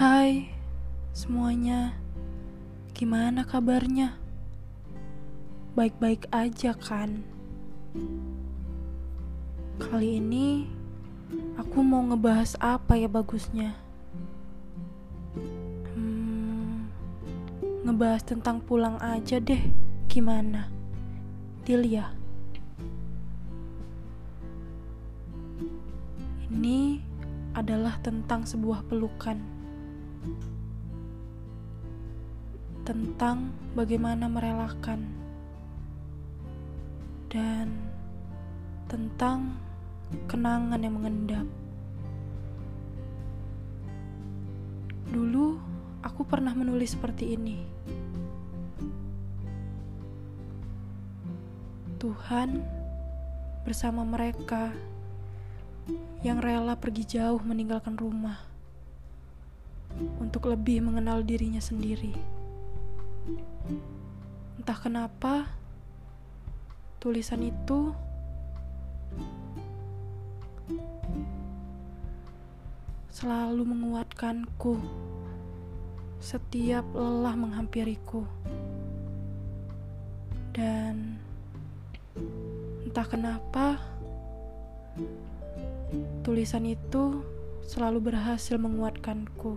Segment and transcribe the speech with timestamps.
[0.00, 0.48] Hai
[1.12, 1.92] semuanya,
[2.96, 4.16] gimana kabarnya?
[5.76, 7.20] Baik-baik aja kan?
[9.76, 10.64] Kali ini
[11.60, 13.76] aku mau ngebahas apa ya bagusnya?
[15.92, 16.88] Hmm,
[17.84, 19.68] ngebahas tentang pulang aja deh,
[20.08, 20.72] gimana?
[21.68, 22.08] Deal ya?
[26.48, 27.04] Ini
[27.52, 29.59] adalah tentang sebuah pelukan
[32.82, 35.06] tentang bagaimana merelakan
[37.30, 37.70] dan
[38.90, 39.54] tentang
[40.26, 41.46] kenangan yang mengendap.
[45.14, 45.54] Dulu
[46.02, 47.58] aku pernah menulis seperti ini.
[52.02, 52.58] Tuhan
[53.62, 54.74] bersama mereka
[56.26, 58.49] yang rela pergi jauh meninggalkan rumah
[60.22, 62.14] untuk lebih mengenal dirinya sendiri.
[64.60, 65.48] Entah kenapa,
[67.00, 67.96] tulisan itu
[73.10, 74.80] selalu menguatkanku
[76.20, 78.24] setiap lelah menghampiriku.
[80.52, 81.16] Dan
[82.84, 83.80] entah kenapa,
[86.20, 87.24] tulisan itu
[87.64, 89.56] selalu berhasil menguatkanku.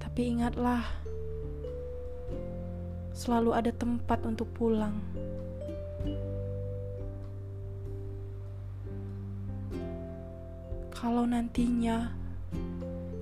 [0.00, 0.82] Tapi ingatlah,
[3.14, 4.98] selalu ada tempat untuk pulang.
[10.90, 12.10] Kalau nantinya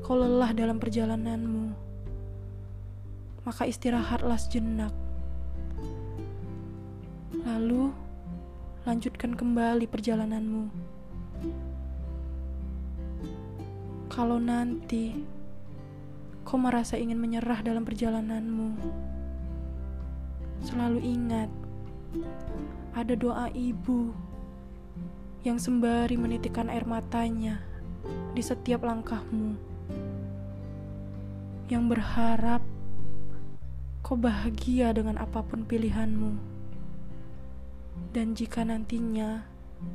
[0.01, 1.77] kau lelah dalam perjalananmu,
[3.45, 4.95] maka istirahatlah sejenak.
[7.45, 7.93] Lalu,
[8.87, 10.71] lanjutkan kembali perjalananmu.
[14.07, 15.27] Kalau nanti
[16.47, 18.79] kau merasa ingin menyerah dalam perjalananmu,
[20.63, 21.51] selalu ingat
[22.95, 24.15] ada doa ibu
[25.43, 27.59] yang sembari menitikkan air matanya
[28.39, 29.59] di setiap langkahmu,
[31.67, 32.63] yang berharap
[34.07, 36.56] kau bahagia dengan apa pun pilihanmu.
[38.17, 39.45] Dan jika nantinya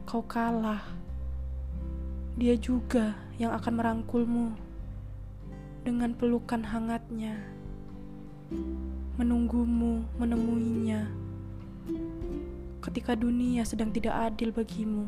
[0.06, 0.86] kau kalah,
[2.38, 4.48] dia juga yang akan merangkulmu
[5.82, 7.42] dengan pelukan hangatnya,
[9.18, 11.10] menunggumu menemuinya
[12.82, 15.06] ketika dunia sedang tidak adil bagimu.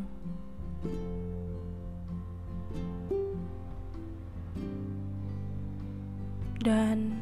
[6.64, 7.20] Dan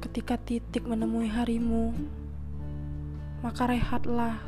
[0.00, 1.92] ketika titik menemui harimu,
[3.46, 4.42] maka rehatlah.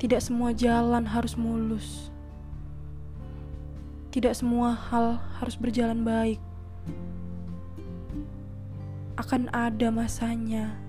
[0.00, 2.08] Tidak semua jalan harus mulus.
[4.08, 6.40] Tidak semua hal harus berjalan baik.
[9.20, 10.80] Akan ada masanya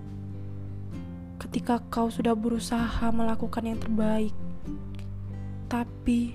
[1.36, 4.32] ketika kau sudah berusaha melakukan yang terbaik,
[5.68, 6.32] tapi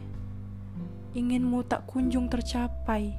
[1.16, 3.16] inginmu tak kunjung tercapai.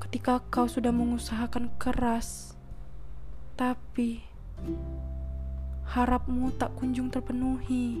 [0.00, 2.56] Ketika kau sudah mengusahakan keras,
[3.52, 4.24] tapi
[5.92, 8.00] harapmu tak kunjung terpenuhi.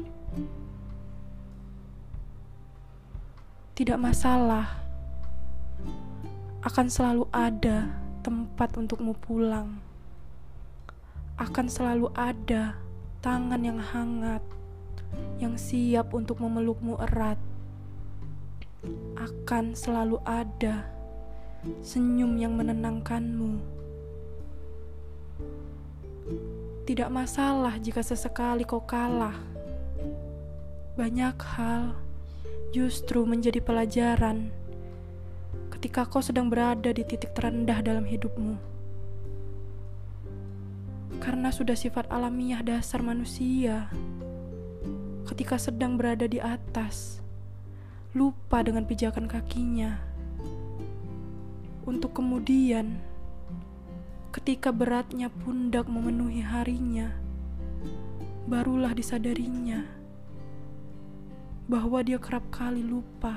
[3.72, 4.80] Tidak masalah,
[6.64, 7.90] akan selalu ada
[8.22, 9.76] tempat untukmu pulang.
[11.36, 12.78] Akan selalu ada
[13.20, 14.44] tangan yang hangat
[15.36, 17.36] yang siap untuk memelukmu erat.
[19.20, 20.86] Akan selalu ada
[21.82, 23.81] senyum yang menenangkanmu
[26.82, 29.38] tidak masalah jika sesekali kau kalah.
[30.98, 31.96] Banyak hal
[32.74, 34.52] justru menjadi pelajaran
[35.72, 38.54] ketika kau sedang berada di titik terendah dalam hidupmu.
[41.22, 43.86] Karena sudah sifat alamiah dasar manusia,
[45.30, 47.22] ketika sedang berada di atas,
[48.10, 50.02] lupa dengan pijakan kakinya,
[51.86, 52.98] untuk kemudian
[54.32, 57.12] Ketika beratnya pundak memenuhi harinya,
[58.48, 59.84] barulah disadarinya
[61.68, 63.36] bahwa dia kerap kali lupa.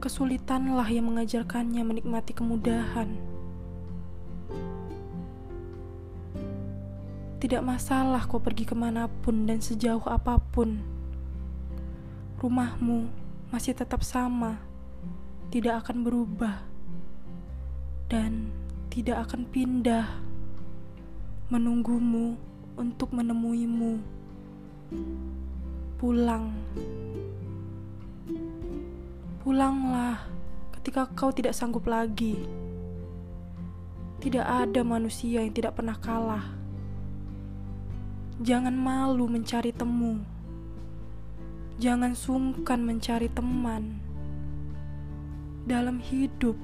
[0.00, 3.12] Kesulitanlah yang mengajarkannya menikmati kemudahan.
[7.44, 10.80] Tidak masalah kau pergi ke mana pun dan sejauh apa pun,
[12.40, 13.04] rumahmu
[13.52, 14.75] masih tetap sama
[15.50, 16.56] tidak akan berubah
[18.10, 18.50] dan
[18.90, 20.06] tidak akan pindah
[21.50, 22.34] menunggumu
[22.74, 24.02] untuk menemuimu.
[25.96, 26.52] Pulang,
[29.40, 30.26] pulanglah
[30.78, 32.46] ketika kau tidak sanggup lagi.
[34.16, 36.46] Tidak ada manusia yang tidak pernah kalah.
[38.42, 40.18] Jangan malu mencari temu.
[41.76, 44.05] Jangan sungkan mencari teman.
[45.66, 46.54] Dalam hidup,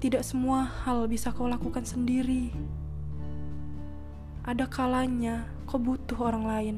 [0.00, 2.48] tidak semua hal bisa kau lakukan sendiri.
[4.48, 6.76] Ada kalanya kau butuh orang lain.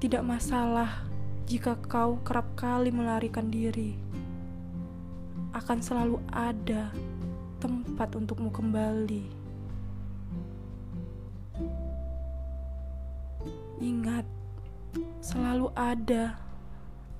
[0.00, 1.04] Tidak masalah
[1.44, 3.92] jika kau kerap kali melarikan diri
[5.52, 6.88] akan selalu ada
[7.60, 9.24] tempat untukmu kembali.
[13.84, 14.24] Ingat,
[15.20, 16.45] selalu ada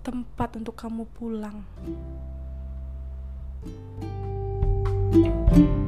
[0.06, 1.66] tempat untuk kamu pulang.
[5.10, 5.85] thank you